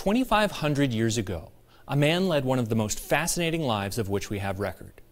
[0.00, 1.50] 2,500 years ago,
[1.86, 5.02] a man led one of the most fascinating lives of which we have record.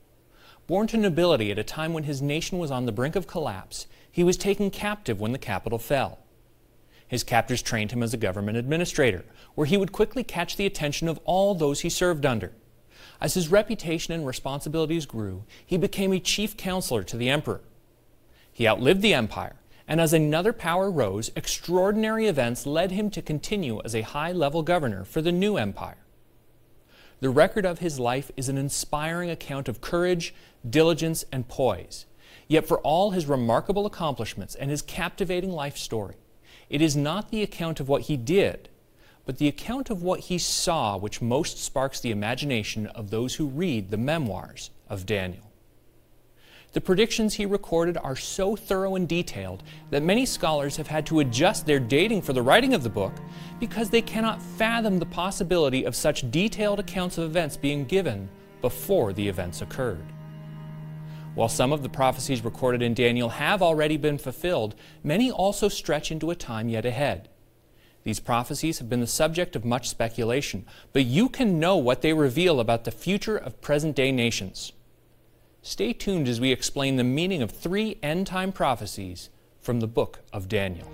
[0.66, 3.86] Born to nobility at a time when his nation was on the brink of collapse,
[4.10, 6.20] he was taken captive when the capital fell.
[7.06, 11.06] His captors trained him as a government administrator, where he would quickly catch the attention
[11.06, 12.52] of all those he served under.
[13.20, 17.60] As his reputation and responsibilities grew, he became a chief counselor to the emperor.
[18.50, 19.56] He outlived the empire,
[19.88, 24.62] and as another power rose, extraordinary events led him to continue as a high level
[24.62, 25.96] governor for the new empire.
[27.20, 30.34] The record of his life is an inspiring account of courage,
[30.68, 32.04] diligence, and poise.
[32.46, 36.16] Yet, for all his remarkable accomplishments and his captivating life story,
[36.68, 38.68] it is not the account of what he did,
[39.24, 43.46] but the account of what he saw which most sparks the imagination of those who
[43.46, 45.47] read the memoirs of Daniel.
[46.72, 51.20] The predictions he recorded are so thorough and detailed that many scholars have had to
[51.20, 53.14] adjust their dating for the writing of the book
[53.58, 58.28] because they cannot fathom the possibility of such detailed accounts of events being given
[58.60, 60.04] before the events occurred.
[61.34, 66.10] While some of the prophecies recorded in Daniel have already been fulfilled, many also stretch
[66.10, 67.30] into a time yet ahead.
[68.04, 72.12] These prophecies have been the subject of much speculation, but you can know what they
[72.12, 74.72] reveal about the future of present day nations.
[75.68, 79.28] Stay tuned as we explain the meaning of three end time prophecies
[79.60, 80.90] from the book of Daniel.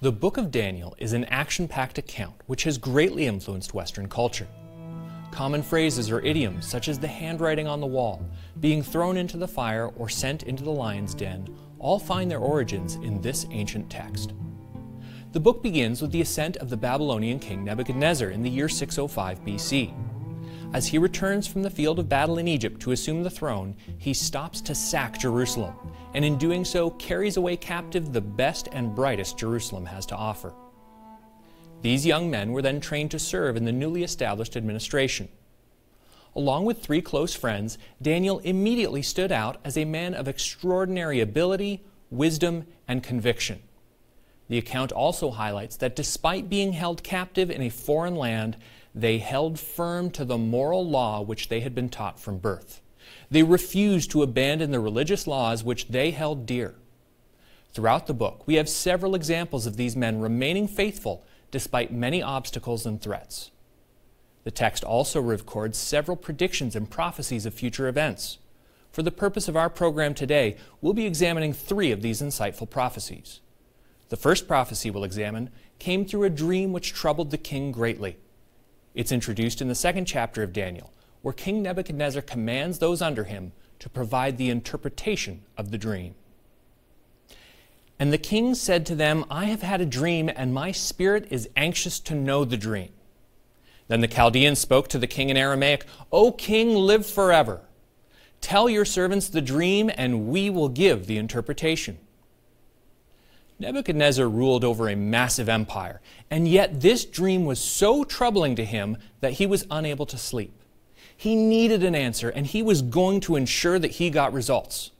[0.00, 4.46] The Book of Daniel is an action packed account which has greatly influenced Western culture.
[5.32, 8.24] Common phrases or idioms, such as the handwriting on the wall,
[8.60, 11.48] being thrown into the fire, or sent into the lion's den,
[11.80, 14.34] all find their origins in this ancient text.
[15.32, 19.44] The book begins with the ascent of the Babylonian king Nebuchadnezzar in the year 605
[19.44, 19.92] BC.
[20.72, 24.14] As he returns from the field of battle in Egypt to assume the throne, he
[24.14, 25.74] stops to sack Jerusalem,
[26.14, 30.54] and in doing so carries away captive the best and brightest Jerusalem has to offer.
[31.82, 35.28] These young men were then trained to serve in the newly established administration.
[36.34, 41.84] Along with three close friends, Daniel immediately stood out as a man of extraordinary ability,
[42.10, 43.60] wisdom, and conviction.
[44.48, 48.56] The account also highlights that despite being held captive in a foreign land,
[48.94, 52.80] they held firm to the moral law which they had been taught from birth.
[53.30, 56.74] They refused to abandon the religious laws which they held dear.
[57.72, 62.86] Throughout the book, we have several examples of these men remaining faithful despite many obstacles
[62.86, 63.50] and threats.
[64.44, 68.38] The text also records several predictions and prophecies of future events.
[68.90, 73.40] For the purpose of our program today, we'll be examining three of these insightful prophecies.
[74.08, 78.16] The first prophecy we'll examine came through a dream which troubled the king greatly.
[78.94, 80.92] It's introduced in the second chapter of Daniel,
[81.22, 86.14] where King Nebuchadnezzar commands those under him to provide the interpretation of the dream.
[87.98, 91.48] And the king said to them, I have had a dream, and my spirit is
[91.56, 92.90] anxious to know the dream.
[93.88, 97.62] Then the Chaldeans spoke to the king in Aramaic, O king, live forever.
[98.40, 101.98] Tell your servants the dream, and we will give the interpretation.
[103.58, 106.00] Nebuchadnezzar ruled over a massive empire,
[106.30, 110.57] and yet this dream was so troubling to him that he was unable to sleep.
[111.20, 114.92] He needed an answer, and he was going to ensure that he got results.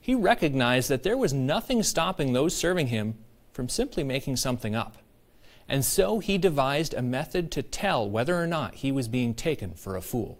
[0.00, 3.18] He recognized that there was nothing stopping those serving him
[3.52, 4.96] from simply making something up.
[5.68, 9.74] And so he devised a method to tell whether or not he was being taken
[9.74, 10.38] for a fool.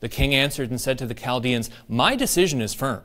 [0.00, 3.02] The king answered and said to the Chaldeans, My decision is firm.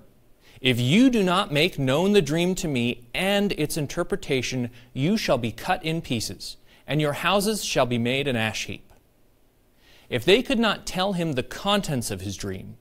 [0.62, 5.38] If you do not make known the dream to me and its interpretation, you shall
[5.38, 6.56] be cut in pieces,
[6.88, 8.89] and your houses shall be made an ash heap.
[10.10, 12.78] If they could not tell him the contents of his dream,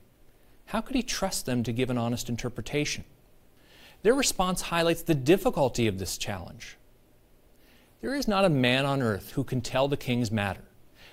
[0.66, 3.04] how could he trust them to give an honest interpretation?
[4.02, 6.78] Their response highlights the difficulty of this challenge.
[8.00, 10.64] There is not a man on earth who can tell the king's matter,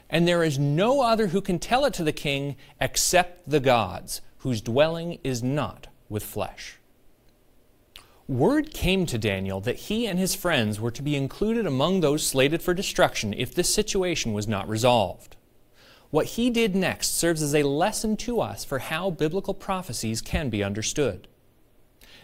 [0.10, 4.22] and there is no other who can tell it to the king except the gods,
[4.38, 6.78] whose dwelling is not with flesh.
[8.28, 12.25] Word came to Daniel that he and his friends were to be included among those
[12.25, 15.36] slated for destruction if this situation was not resolved.
[16.15, 20.50] What he did next serves as a lesson to us for how biblical prophecies can
[20.50, 21.27] be understood.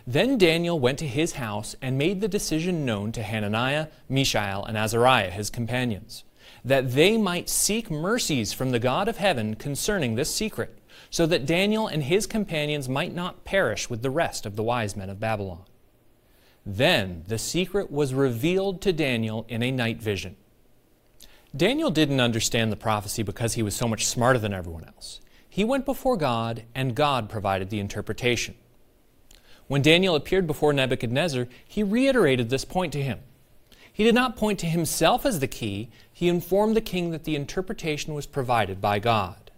[0.07, 4.77] Then Daniel went to his house and made the decision known to Hananiah, Mishael, and
[4.77, 6.23] Azariah, his companions,
[6.63, 10.79] that they might seek mercies from the God of heaven concerning this secret
[11.09, 14.95] so that Daniel and his companions might not perish with the rest of the wise
[14.95, 15.65] men of Babylon.
[16.65, 20.37] Then the secret was revealed to Daniel in a night vision.
[21.55, 25.19] Daniel didn't understand the prophecy because he was so much smarter than everyone else.
[25.49, 28.55] He went before God, and God provided the interpretation.
[29.67, 33.19] When Daniel appeared before Nebuchadnezzar, he reiterated this point to him.
[33.91, 37.35] He did not point to himself as the key, he informed the king that the
[37.35, 39.51] interpretation was provided by God.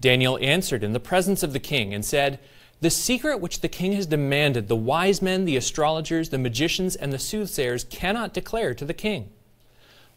[0.00, 2.40] Daniel answered in the presence of the king and said,
[2.80, 7.12] The secret which the king has demanded, the wise men, the astrologers, the magicians, and
[7.12, 9.30] the soothsayers cannot declare to the king.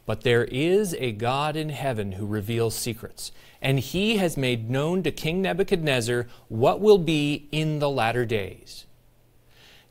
[0.06, 3.32] But there is a God in heaven who reveals secrets,
[3.62, 8.86] and he has made known to King Nebuchadnezzar what will be in the latter days.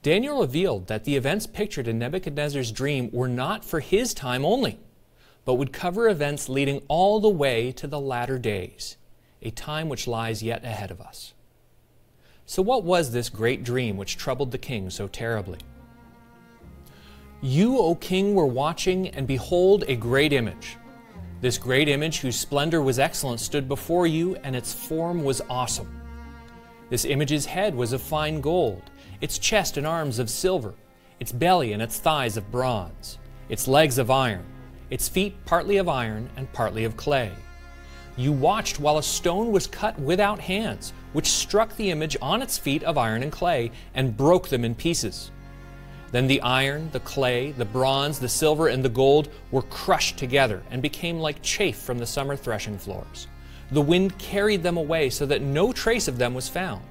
[0.03, 4.79] Daniel revealed that the events pictured in Nebuchadnezzar's dream were not for his time only,
[5.45, 8.97] but would cover events leading all the way to the latter days,
[9.43, 11.33] a time which lies yet ahead of us.
[12.47, 15.59] So, what was this great dream which troubled the king so terribly?
[17.45, 20.79] You, O king, were watching, and behold, a great image.
[21.43, 25.95] This great image, whose splendor was excellent, stood before you, and its form was awesome.
[26.89, 28.85] This image's head was of fine gold,
[29.21, 30.73] its chest and arms of silver,
[31.21, 33.19] its belly and its thighs of bronze,
[33.51, 34.47] its legs of iron,
[34.89, 37.31] its feet partly of iron and partly of clay.
[38.17, 42.57] You watched while a stone was cut without hands, which struck the image on its
[42.57, 45.31] feet of iron and clay, and broke them in pieces.
[46.15, 50.63] Then the iron, the clay, the bronze, the silver, and the gold were crushed together
[50.71, 53.27] and became like chaff from the summer threshing floors.
[53.73, 56.85] The wind carried them away so that no trace of them was found.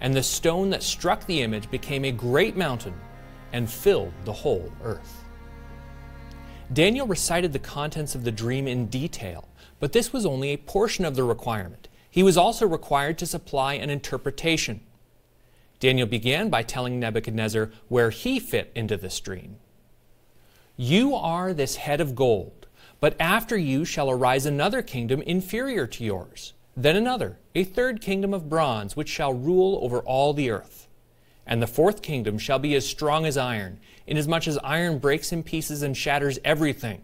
[0.00, 2.94] And the stone that struck the image became a great mountain
[3.52, 5.22] and filled the whole earth.
[6.72, 9.46] Daniel recited the contents of the dream in detail,
[9.80, 11.88] but this was only a portion of the requirement.
[12.10, 14.80] He was also required to supply an interpretation.
[15.78, 19.56] Daniel began by telling Nebuchadnezzar where he fit into this dream.
[20.76, 22.66] You are this head of gold,
[23.00, 28.34] but after you shall arise another kingdom inferior to yours, then another, a third kingdom
[28.34, 30.88] of bronze, which shall rule over all the earth.
[31.46, 35.42] And the fourth kingdom shall be as strong as iron, inasmuch as iron breaks in
[35.42, 37.02] pieces and shatters everything.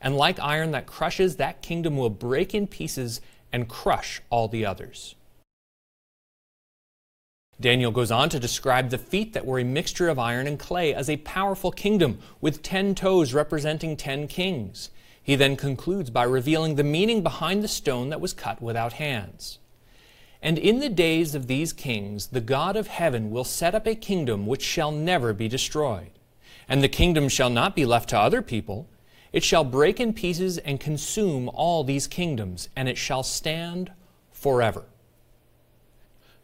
[0.00, 3.20] And like iron that crushes, that kingdom will break in pieces
[3.52, 5.14] and crush all the others.
[7.60, 10.94] Daniel goes on to describe the feet that were a mixture of iron and clay
[10.94, 14.88] as a powerful kingdom with ten toes representing ten kings.
[15.22, 19.58] He then concludes by revealing the meaning behind the stone that was cut without hands.
[20.40, 23.94] And in the days of these kings, the God of heaven will set up a
[23.94, 26.12] kingdom which shall never be destroyed.
[26.66, 28.88] And the kingdom shall not be left to other people.
[29.32, 33.92] It shall break in pieces and consume all these kingdoms, and it shall stand
[34.32, 34.84] forever.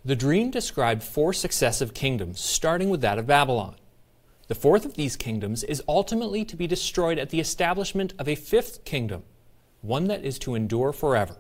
[0.07, 3.75] The dream described four successive kingdoms, starting with that of Babylon.
[4.47, 8.37] The fourth of these kingdoms is ultimately to be destroyed at the establishment of a
[8.37, 9.25] fifth kingdom,
[9.81, 11.39] one that is to endure forever.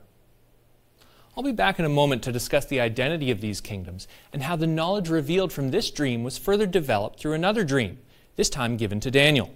[1.36, 4.56] I'll be back in a moment to discuss the identity of these kingdoms and how
[4.56, 8.00] the knowledge revealed from this dream was further developed through another dream,
[8.34, 9.54] this time given to Daniel.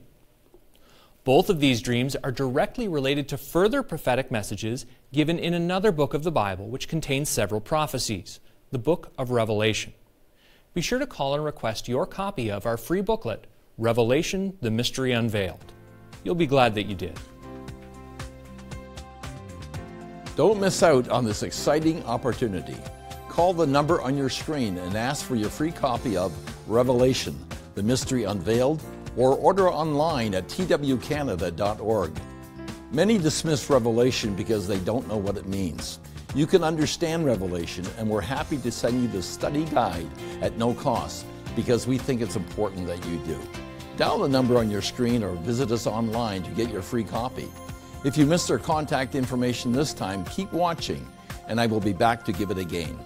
[1.24, 6.14] Both of these dreams are directly related to further prophetic messages given in another book
[6.14, 8.38] of the Bible, which contains several prophecies
[8.70, 9.93] the book of Revelation.
[10.75, 13.46] Be sure to call and request your copy of our free booklet,
[13.79, 15.72] Revelation the Mystery Unveiled.
[16.22, 17.19] You'll be glad that you did.
[20.36, 22.77] Don't miss out on this exciting opportunity.
[23.29, 26.32] Call the number on your screen and ask for your free copy of
[26.70, 27.39] Revelation
[27.74, 28.82] the Mystery Unveiled
[29.17, 32.12] or order online at twcanada.org.
[32.93, 35.98] Many dismiss Revelation because they don't know what it means.
[36.32, 40.06] You can understand Revelation, and we're happy to send you the study guide
[40.41, 43.37] at no cost because we think it's important that you do.
[43.96, 47.49] Dial the number on your screen or visit us online to get your free copy.
[48.05, 51.05] If you missed our contact information this time, keep watching,
[51.49, 52.96] and I will be back to give it again.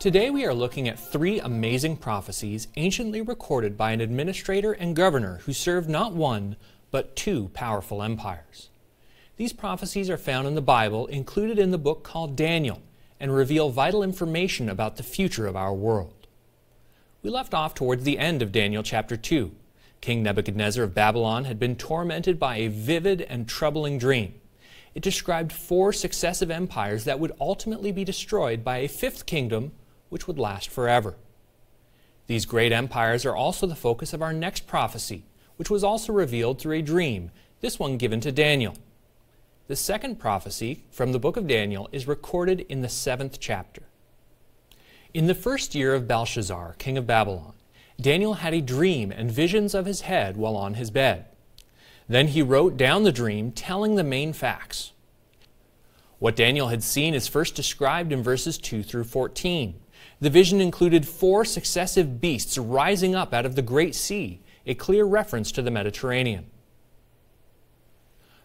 [0.00, 5.36] Today we are looking at three amazing prophecies anciently recorded by an administrator and governor
[5.44, 6.56] who served not one,
[6.90, 8.70] but two powerful empires.
[9.36, 12.80] These prophecies are found in the Bible, included in the book called Daniel,
[13.20, 16.26] and reveal vital information about the future of our world.
[17.22, 19.52] We left off towards the end of Daniel chapter 2.
[20.00, 24.34] King Nebuchadnezzar of Babylon had been tormented by a vivid and troubling dream.
[24.94, 29.72] It described four successive empires that would ultimately be destroyed by a fifth kingdom
[30.08, 31.14] which would last forever.
[32.26, 35.24] These great empires are also the focus of our next prophecy,
[35.56, 38.76] which was also revealed through a dream, this one given to Daniel.
[39.68, 43.82] The second prophecy from the book of Daniel is recorded in the seventh chapter.
[45.12, 47.54] In the first year of Belshazzar, king of Babylon,
[48.00, 51.24] Daniel had a dream and visions of his head while on his bed.
[52.08, 54.92] Then he wrote down the dream, telling the main facts.
[56.20, 59.80] What Daniel had seen is first described in verses 2 through 14.
[60.20, 65.04] The vision included four successive beasts rising up out of the great sea, a clear
[65.04, 66.46] reference to the Mediterranean.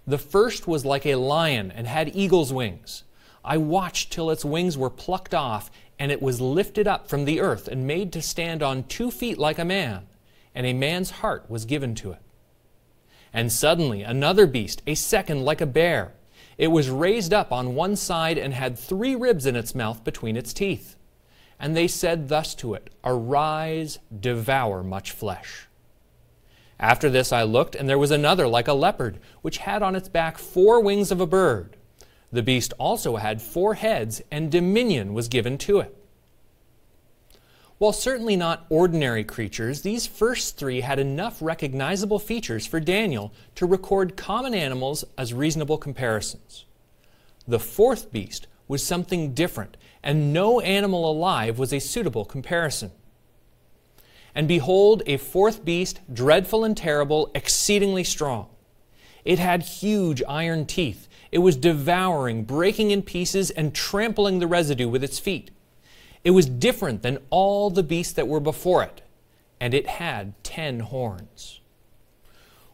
[0.07, 3.03] The first was like a lion and had eagle's wings.
[3.43, 7.39] I watched till its wings were plucked off, and it was lifted up from the
[7.39, 10.07] earth and made to stand on two feet like a man,
[10.55, 12.21] and a man's heart was given to it.
[13.33, 16.13] And suddenly another beast, a second like a bear,
[16.57, 20.35] it was raised up on one side and had three ribs in its mouth between
[20.35, 20.95] its teeth.
[21.59, 25.67] And they said thus to it, Arise, devour much flesh.
[26.81, 30.09] After this I looked, and there was another like a leopard, which had on its
[30.09, 31.77] back four wings of a bird.
[32.31, 35.95] The beast also had four heads, and dominion was given to it.
[37.77, 43.65] While certainly not ordinary creatures, these first three had enough recognizable features for Daniel to
[43.65, 46.65] record common animals as reasonable comparisons.
[47.47, 52.91] The fourth beast was something different, and no animal alive was a suitable comparison.
[54.33, 58.47] And behold, a fourth beast, dreadful and terrible, exceedingly strong.
[59.25, 61.07] It had huge iron teeth.
[61.31, 65.51] It was devouring, breaking in pieces, and trampling the residue with its feet.
[66.23, 69.01] It was different than all the beasts that were before it,
[69.59, 71.59] and it had ten horns.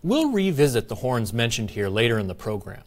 [0.03, 2.83] We'll revisit the horns mentioned here later in the program,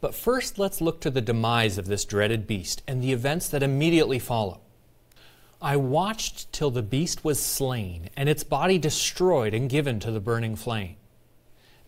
[0.00, 3.62] but first let's look to the demise of this dreaded beast and the events that
[3.62, 4.60] immediately follow.
[5.60, 10.20] I watched till the beast was slain, and its body destroyed and given to the
[10.20, 10.96] burning flame.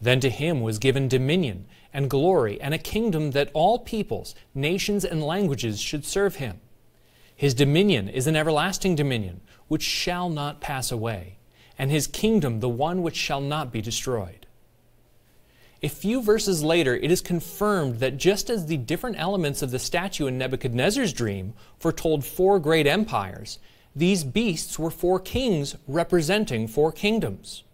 [0.00, 5.05] Then to him was given dominion and glory and a kingdom that all peoples, nations,
[5.05, 6.61] and languages should serve him.
[7.37, 11.39] His dominion is an everlasting dominion, which shall not pass away,
[11.79, 14.39] and his kingdom the one which shall not be destroyed.
[15.82, 19.78] A few verses later, it is confirmed that just as the different elements of the
[19.78, 23.58] statue in Nebuchadnezzar's dream foretold four great empires,
[23.96, 27.64] these beasts were four kings representing four kingdoms.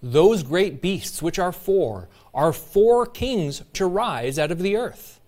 [0.00, 5.20] Those great beasts, which are four, are four kings to rise out of the earth.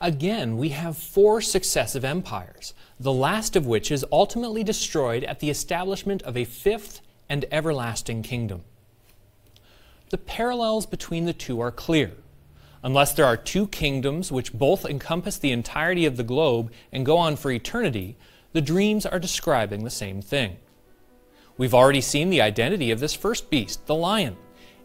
[0.00, 5.50] Again, we have four successive empires, the last of which is ultimately destroyed at the
[5.50, 8.64] establishment of a fifth and everlasting kingdom.
[10.10, 12.12] The parallels between the two are clear.
[12.82, 17.18] Unless there are two kingdoms which both encompass the entirety of the globe and go
[17.18, 18.16] on for eternity,
[18.52, 20.56] the dreams are describing the same thing.
[21.58, 24.36] We've already seen the identity of this first beast, the lion.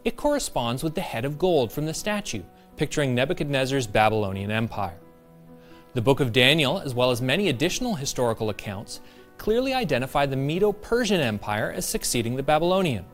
[0.04, 2.42] It corresponds with the head of gold from the statue,
[2.76, 4.98] picturing Nebuchadnezzar's Babylonian Empire.
[5.94, 9.00] The book of Daniel, as well as many additional historical accounts,
[9.38, 13.06] clearly identify the Medo Persian Empire as succeeding the Babylonian.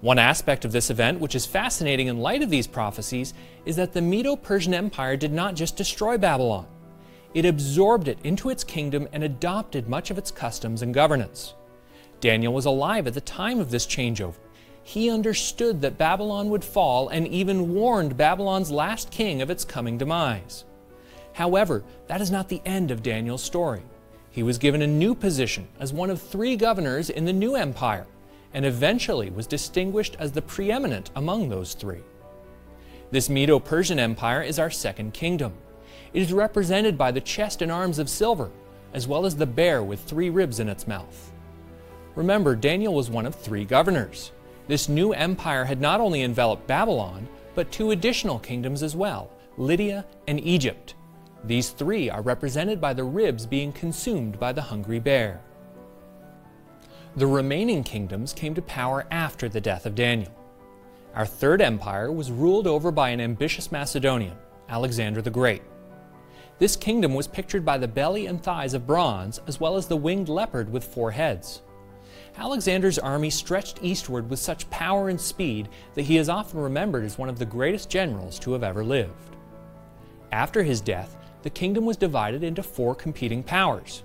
[0.00, 3.34] One aspect of this event, which is fascinating in light of these prophecies,
[3.64, 6.66] is that the Medo Persian Empire did not just destroy Babylon,
[7.36, 11.52] it absorbed it into its kingdom and adopted much of its customs and governance.
[12.18, 14.38] Daniel was alive at the time of this changeover.
[14.82, 19.98] He understood that Babylon would fall and even warned Babylon's last king of its coming
[19.98, 20.64] demise.
[21.34, 23.82] However, that is not the end of Daniel's story.
[24.30, 28.06] He was given a new position as one of three governors in the new empire,
[28.56, 32.00] and eventually was distinguished as the preeminent among those three.
[33.10, 35.52] This Medo Persian Empire is our second kingdom.
[36.14, 38.50] It is represented by the chest and arms of silver,
[38.94, 41.32] as well as the bear with three ribs in its mouth.
[42.14, 44.32] Remember, Daniel was one of three governors.
[44.68, 50.06] This new empire had not only enveloped Babylon, but two additional kingdoms as well Lydia
[50.28, 50.94] and Egypt.
[51.44, 55.42] These three are represented by the ribs being consumed by the hungry bear.
[57.16, 60.32] The remaining kingdoms came to power after the death of Daniel.
[61.14, 64.36] Our third empire was ruled over by an ambitious Macedonian,
[64.68, 65.62] Alexander the Great.
[66.58, 69.96] This kingdom was pictured by the belly and thighs of bronze, as well as the
[69.96, 71.62] winged leopard with four heads.
[72.36, 77.16] Alexander's army stretched eastward with such power and speed that he is often remembered as
[77.16, 79.36] one of the greatest generals to have ever lived.
[80.32, 84.02] After his death, the kingdom was divided into four competing powers.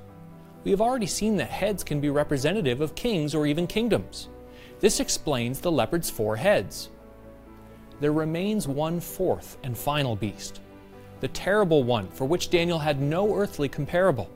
[0.63, 4.29] We have already seen that heads can be representative of kings or even kingdoms.
[4.79, 6.89] This explains the leopard's four heads.
[7.99, 10.61] There remains one fourth and final beast,
[11.19, 14.29] the terrible one for which Daniel had no earthly comparable.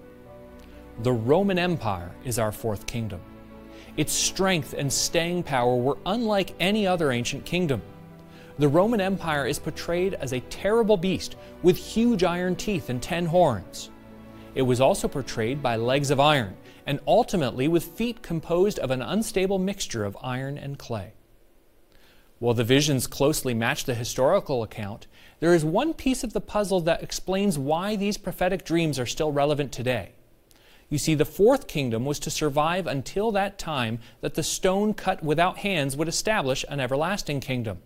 [1.04, 3.22] The Roman Empire is our fourth kingdom.
[3.98, 7.82] Its strength and staying power were unlike any other ancient kingdom.
[8.58, 13.26] The Roman Empire is portrayed as a terrible beast with huge iron teeth and ten
[13.26, 13.92] horns.
[14.56, 19.02] It was also portrayed by legs of iron, and ultimately with feet composed of an
[19.02, 21.12] unstable mixture of iron and clay.
[22.40, 25.08] While the visions closely match the historical account,
[25.40, 29.32] there is one piece of the puzzle that explains why these prophetic dreams are still
[29.32, 30.12] relevant today.
[30.90, 35.24] You see, the fourth kingdom was to survive until that time that the stone cut
[35.24, 37.80] without hands would establish an everlasting kingdom.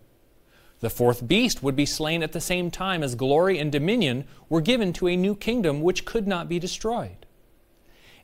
[0.80, 4.62] The fourth beast would be slain at the same time as glory and dominion were
[4.62, 7.26] given to a new kingdom which could not be destroyed.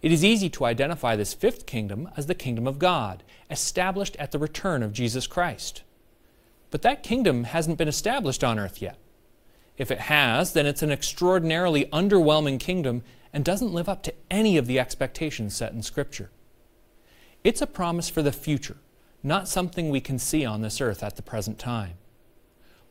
[0.03, 4.33] It is easy to identify this fifth kingdom as the kingdom of God, established at
[4.33, 5.83] the return of Jesus Christ.
[6.71, 8.97] But that kingdom hasn't been established on earth yet.
[9.77, 14.57] If it has, then it's an extraordinarily underwhelming kingdom and doesn't live up to any
[14.57, 16.31] of the expectations set in Scripture.
[17.45, 18.79] It's a promise for the future,
[19.23, 21.95] not something we can see on this earth at the present time.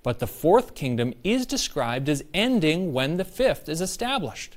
[0.05, 4.55] But the fourth kingdom is described as ending when the fifth is established.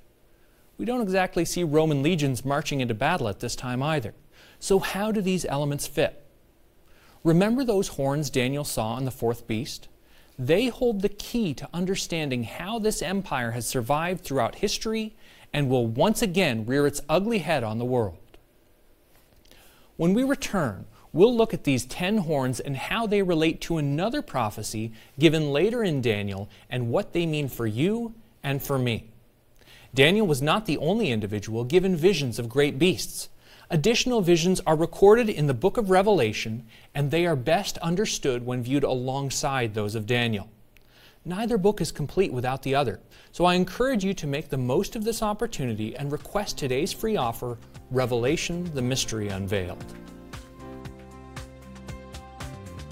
[0.77, 4.13] We don't exactly see Roman legions marching into battle at this time either.
[4.61, 6.23] So, how do these elements fit?
[7.25, 9.89] Remember those horns Daniel saw on the fourth beast?
[10.39, 15.17] They hold the key to understanding how this empire has survived throughout history
[15.51, 18.19] and will once again rear its ugly head on the world.
[19.97, 24.23] When we return, we'll look at these ten horns and how they relate to another
[24.23, 29.09] prophecy given later in Daniel and what they mean for you and for me.
[29.95, 33.29] Daniel was not the only individual given visions of great beasts.
[33.71, 38.63] Additional visions are recorded in the book of Revelation, and they are best understood when
[38.63, 40.49] viewed alongside those of Daniel.
[41.25, 43.01] Neither book is complete without the other,
[43.33, 47.17] so I encourage you to make the most of this opportunity and request today's free
[47.17, 47.59] offer,
[47.91, 49.85] Revelation the Mystery Unveiled.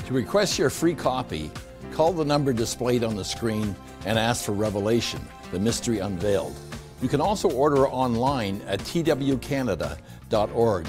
[0.06, 1.50] To request your free copy,
[1.90, 5.20] call the number displayed on the screen and ask for Revelation,
[5.50, 6.54] the Mystery Unveiled.
[7.02, 10.86] You can also order online at twcanada.org.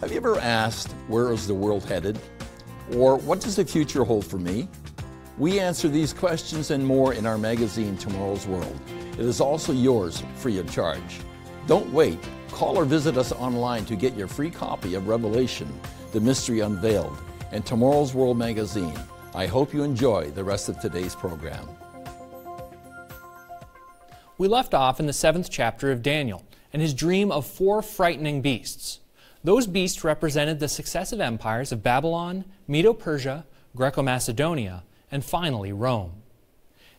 [0.00, 2.18] Have you ever asked, where is the world headed?
[2.96, 4.66] Or what does the future hold for me?
[5.38, 8.80] We answer these questions and more in our magazine, Tomorrow's World.
[9.12, 11.20] It is also yours free of charge.
[11.68, 12.18] Don't wait.
[12.50, 15.72] Call or visit us online to get your free copy of Revelation,
[16.10, 17.16] the Mystery Unveiled
[17.52, 18.98] and Tomorrow's World magazine.
[19.34, 21.66] I hope you enjoy the rest of today's program.
[24.38, 28.40] We left off in the seventh chapter of Daniel and his dream of four frightening
[28.40, 29.00] beasts.
[29.44, 33.44] Those beasts represented the successive empires of Babylon, Medo Persia,
[33.76, 36.12] Greco Macedonia, and finally Rome.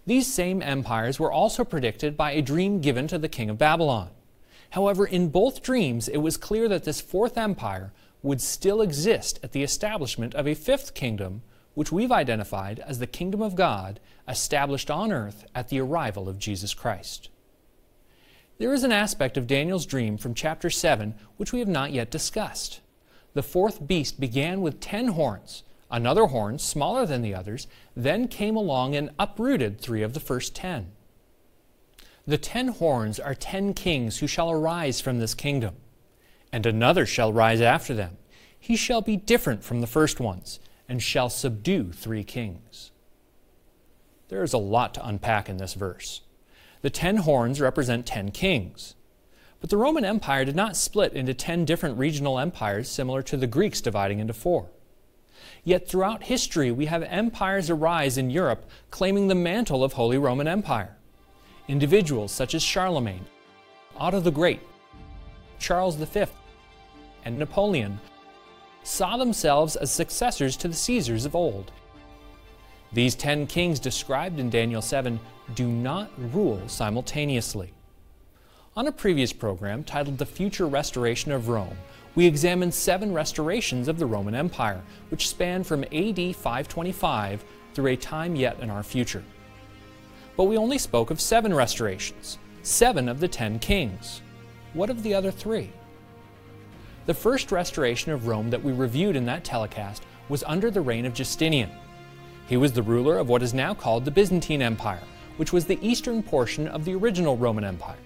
[0.05, 4.09] These same empires were also predicted by a dream given to the king of Babylon.
[4.71, 7.91] However, in both dreams, it was clear that this fourth empire
[8.23, 11.41] would still exist at the establishment of a fifth kingdom,
[11.73, 16.37] which we've identified as the kingdom of God established on earth at the arrival of
[16.37, 17.29] Jesus Christ.
[18.57, 22.11] There is an aspect of Daniel's dream from chapter 7 which we have not yet
[22.11, 22.81] discussed.
[23.33, 25.63] The fourth beast began with ten horns.
[25.89, 30.53] Another horn, smaller than the others, then came along and uprooted three of the first
[30.53, 30.91] ten.
[32.27, 35.75] The ten horns are ten kings who shall arise from this kingdom
[36.51, 38.17] and another shall rise after them.
[38.59, 42.91] He shall be different from the first ones, and shall subdue three kings.
[44.27, 46.21] There is a lot to unpack in this verse.
[46.81, 48.95] The ten horns represent ten kings.
[49.59, 53.47] But the Roman Empire did not split into ten different regional empires similar to the
[53.47, 54.69] Greeks dividing into four.
[55.63, 60.47] Yet throughout history, we have empires arise in Europe claiming the mantle of Holy Roman
[60.47, 60.97] Empire.
[61.67, 63.25] Individuals such as Charlemagne,
[63.95, 64.61] Otto the Great,
[65.59, 66.25] Charles V,
[67.25, 67.99] and Napoleon
[68.83, 71.71] saw themselves as successors to the Caesars of old.
[72.93, 75.19] These ten kings described in Daniel 7
[75.55, 77.73] do not rule simultaneously.
[78.75, 81.77] On a previous program titled The Future Restoration of Rome,
[82.15, 87.95] we examined seven restorations of the Roman Empire, which span from AD 525 through a
[87.95, 89.23] time yet in our future.
[90.35, 94.21] But we only spoke of seven restorations, seven of the ten kings.
[94.73, 95.71] What of the other three?
[97.07, 101.05] The first restoration of Rome that we reviewed in that telecast was under the reign
[101.05, 101.71] of Justinian.
[102.47, 105.01] He was the ruler of what is now called the Byzantine Empire,
[105.37, 107.97] which was the eastern portion of the original Roman Empire.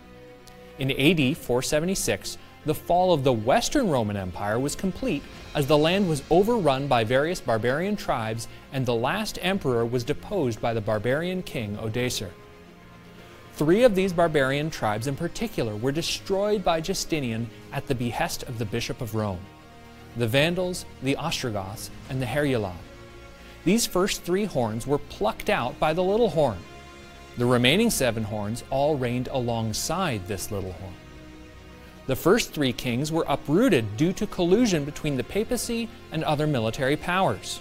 [0.79, 6.07] In AD 476, the fall of the Western Roman Empire was complete as the land
[6.07, 11.43] was overrun by various barbarian tribes and the last emperor was deposed by the barbarian
[11.43, 12.31] king Odoacer.
[13.55, 18.59] Three of these barbarian tribes in particular were destroyed by Justinian at the behest of
[18.59, 19.39] the Bishop of Rome
[20.17, 22.73] the Vandals, the Ostrogoths, and the Heruli.
[23.63, 26.57] These first three horns were plucked out by the little horn.
[27.37, 30.93] The remaining seven horns all reigned alongside this little horn.
[32.07, 36.95] The first three kings were uprooted due to collusion between the papacy and other military
[36.95, 37.59] powers.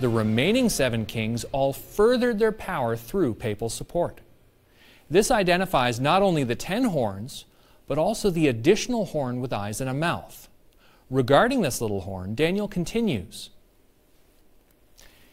[0.00, 4.20] The remaining seven kings all furthered their power through papal support.
[5.10, 7.44] This identifies not only the ten horns,
[7.86, 10.48] but also the additional horn with eyes and a mouth.
[11.10, 13.50] Regarding this little horn, Daniel continues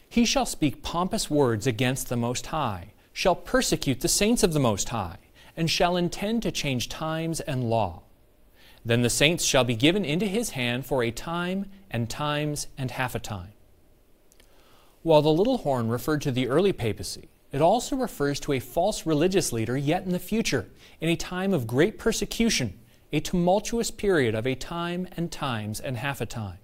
[0.08, 4.60] He shall speak pompous words against the Most High, shall persecute the saints of the
[4.60, 5.18] Most High,
[5.58, 8.04] and shall intend to change times and law.
[8.86, 12.92] Then the saints shall be given into his hand for a time, and times, and
[12.92, 13.52] half a time.
[15.02, 19.06] While the little horn referred to the early papacy, it also refers to a false
[19.06, 20.68] religious leader yet in the future,
[21.00, 22.78] in a time of great persecution,
[23.14, 26.58] a tumultuous period of a time and times and half a time.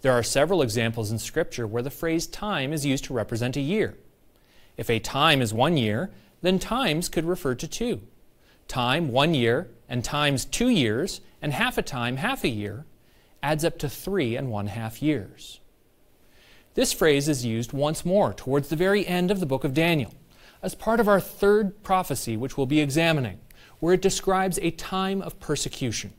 [0.00, 3.60] There are several examples in Scripture where the phrase time is used to represent a
[3.60, 3.96] year.
[4.76, 8.02] If a time is one year, then times could refer to two.
[8.68, 12.84] Time, one year, and times two years, and half a time, half a year,
[13.42, 15.60] adds up to three and one half years.
[16.78, 20.14] This phrase is used once more towards the very end of the book of Daniel,
[20.62, 23.40] as part of our third prophecy, which we'll be examining,
[23.80, 26.12] where it describes a time of persecution.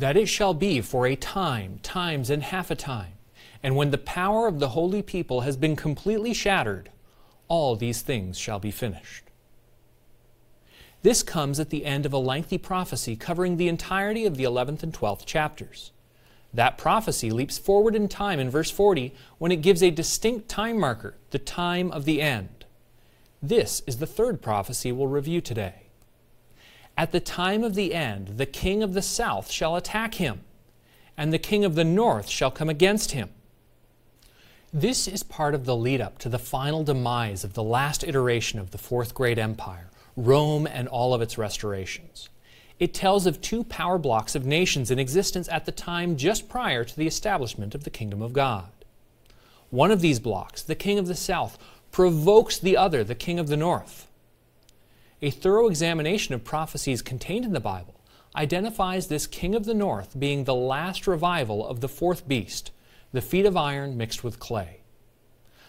[0.00, 3.14] That it shall be for a time, times, and half a time,
[3.62, 6.90] and when the power of the holy people has been completely shattered,
[7.48, 9.24] all these things shall be finished.
[11.00, 14.82] This comes at the end of a lengthy prophecy covering the entirety of the 11th
[14.82, 15.90] and 12th chapters.
[16.54, 20.78] That prophecy leaps forward in time in verse 40 when it gives a distinct time
[20.78, 22.64] marker, the time of the end.
[23.42, 25.88] This is the third prophecy we'll review today.
[26.96, 30.42] At the time of the end, the king of the south shall attack him,
[31.16, 33.30] and the king of the north shall come against him.
[34.72, 38.60] This is part of the lead up to the final demise of the last iteration
[38.60, 42.28] of the Fourth Great Empire, Rome and all of its restorations.
[42.84, 46.84] It tells of two power blocks of nations in existence at the time just prior
[46.84, 48.68] to the establishment of the kingdom of God.
[49.70, 51.56] One of these blocks, the king of the south,
[51.90, 54.06] provokes the other, the king of the north.
[55.22, 58.02] A thorough examination of prophecies contained in the Bible
[58.36, 62.70] identifies this king of the north being the last revival of the fourth beast,
[63.12, 64.82] the feet of iron mixed with clay.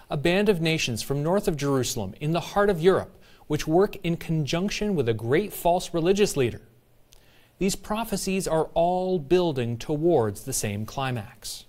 [0.10, 3.96] A band of nations from north of Jerusalem, in the heart of Europe, which work
[4.04, 6.60] in conjunction with a great false religious leader.
[7.58, 11.66] These prophecies are all building towards the same climax.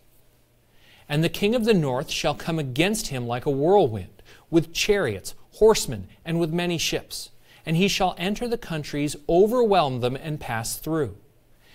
[1.08, 5.34] And the king of the north shall come against him like a whirlwind, with chariots,
[5.52, 7.30] horsemen, and with many ships.
[7.64, 11.16] And he shall enter the countries, overwhelm them, and pass through.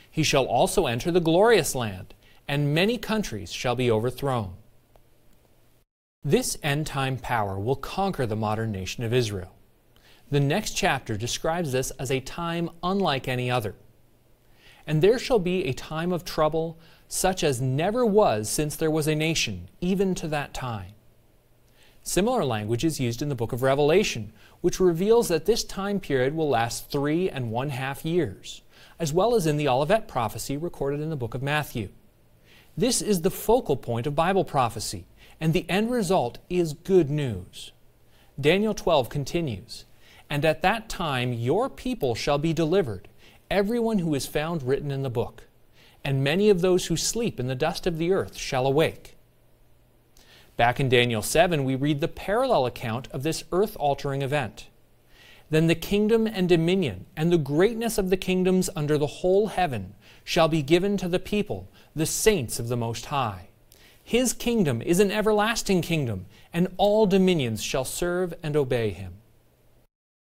[0.10, 2.14] He shall also enter the glorious land,
[2.48, 4.56] and many countries shall be overthrown.
[6.24, 9.56] This end time power will conquer the modern nation of Israel.
[10.30, 13.76] The next chapter describes this as a time unlike any other.
[14.88, 19.08] And there shall be a time of trouble, such as never was since there was
[19.08, 20.94] a nation, even to that time.
[22.04, 26.36] Similar language is used in the book of Revelation, which reveals that this time period
[26.36, 28.62] will last three and one half years,
[28.98, 31.90] as well as in the Olivet prophecy recorded in the book of Matthew.
[32.76, 35.06] This is the focal point of Bible prophecy,
[35.40, 37.72] and the end result is good news.
[38.40, 39.86] Daniel 12 continues
[40.32, 43.10] and at that time your people shall be delivered,
[43.52, 45.44] everyone who is found written in the book.
[46.04, 49.18] And many of those who sleep in the dust of the earth shall awake.
[50.58, 54.68] Back in Daniel 7, we read the parallel account of this earth altering event.
[55.52, 59.94] Then the kingdom and dominion and the greatness of the kingdoms under the whole heaven
[60.24, 63.50] shall be given to the people, the saints of the Most High.
[64.04, 69.21] His kingdom is an everlasting kingdom, and all dominions shall serve and obey him.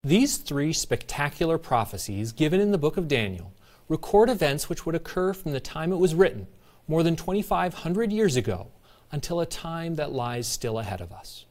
[0.07, 3.53] These three spectacular prophecies given in the book of Daniel
[3.89, 6.47] record events which would occur from the time it was written,
[6.87, 8.69] more than 2,500 years ago,
[9.11, 11.45] until a time that lies still ahead of us.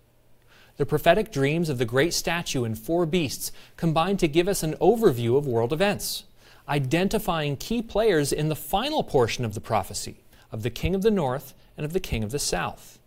[0.77, 4.75] The prophetic dreams of the great statue and four beasts combine to give us an
[4.75, 6.23] overview of world events,
[6.69, 11.11] identifying key players in the final portion of the prophecy of the king of the
[11.11, 12.99] north and of the king of the south.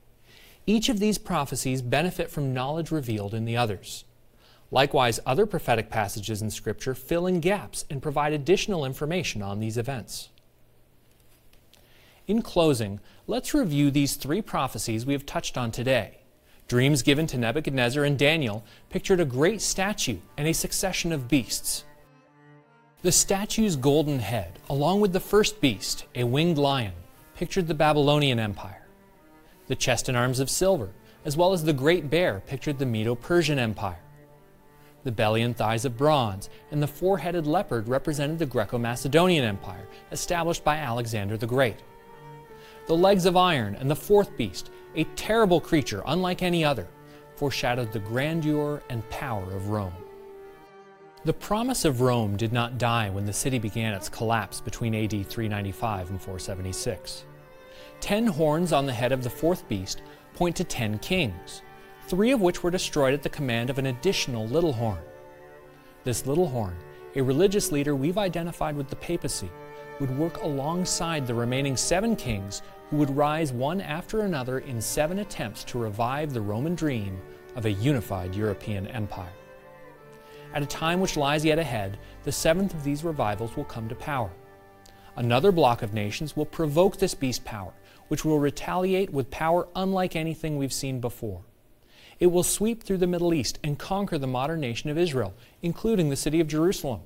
[0.67, 4.05] Each of these prophecies benefit from knowledge revealed in the others.
[4.71, 9.79] Likewise, other prophetic passages in Scripture fill in gaps and provide additional information on these
[9.79, 10.29] events.
[12.27, 16.19] In closing, let's review these three prophecies we have touched on today.
[16.69, 21.85] Dreams given to Nebuchadnezzar and Daniel pictured a great statue and a succession of beasts.
[23.01, 26.93] The statue's golden head, along with the first beast, a winged lion,
[27.35, 28.87] pictured the Babylonian Empire.
[29.69, 30.91] The chest and arms of silver,
[31.25, 34.01] as well as the great bear, pictured the Medo Persian Empire.
[35.05, 39.45] The belly and thighs of bronze, and the four headed leopard represented the Greco Macedonian
[39.45, 41.77] Empire, established by Alexander the Great.
[42.87, 46.89] The legs of iron and the fourth beast, a terrible creature unlike any other,
[47.37, 49.93] foreshadowed the grandeur and power of Rome.
[51.25, 55.11] The promise of Rome did not die when the city began its collapse between AD
[55.11, 57.25] 395 and 476.
[58.01, 60.03] Ten horns on the head of the fourth beast
[60.35, 61.63] point to ten kings,
[62.09, 64.99] three of which were destroyed at the command of an additional little horn.
[66.05, 66.75] This little horn,
[67.15, 69.51] a religious leader we've identified with the papacy,
[70.01, 75.19] would work alongside the remaining seven kings who would rise one after another in seven
[75.19, 77.21] attempts to revive the Roman dream
[77.57, 79.33] of a unified European empire.
[80.55, 83.95] At a time which lies yet ahead, the seventh of these revivals will come to
[83.95, 84.31] power.
[85.17, 87.75] Another block of nations will provoke this beast power,
[88.07, 91.43] which will retaliate with power unlike anything we've seen before.
[92.21, 96.11] It will sweep through the Middle East and conquer the modern nation of Israel, including
[96.11, 97.01] the city of Jerusalem.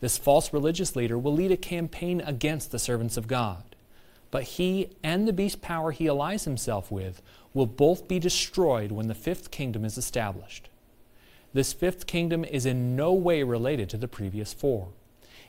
[0.00, 3.74] This false religious leader will lead a campaign against the servants of God.
[4.30, 7.22] But he and the beast power he allies himself with
[7.52, 10.68] will both be destroyed when the fifth kingdom is established.
[11.52, 14.88] This fifth kingdom is in no way related to the previous four.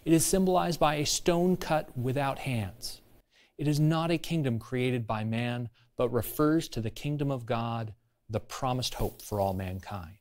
[0.06, 3.02] It is symbolized by a stone cut without hands.
[3.58, 7.94] It is not a kingdom created by man, but refers to the kingdom of God
[8.30, 10.18] the promised hope for all mankind.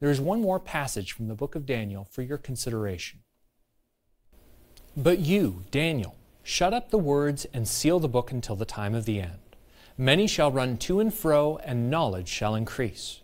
[0.00, 3.20] There is one more passage from the book of Daniel for your consideration.
[4.96, 9.04] But you, Daniel, shut up the words and seal the book until the time of
[9.04, 9.56] the end.
[9.98, 13.22] Many shall run to and fro, and knowledge shall increase.